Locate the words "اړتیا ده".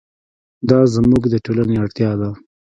1.83-2.29